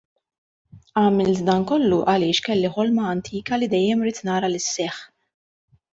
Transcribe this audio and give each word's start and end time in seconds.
Għamilt 1.01 1.43
dan 1.49 1.67
kollu 1.73 1.99
għaliex 2.13 2.43
kelli 2.47 2.73
ħolma 2.77 3.05
antika 3.13 3.61
li 3.61 3.69
dejjem 3.75 4.03
ridt 4.09 4.23
nara 4.31 4.51
li 4.55 4.63
sseħħ. 4.71 5.03